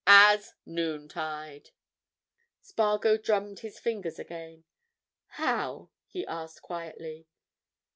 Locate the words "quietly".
6.63-7.27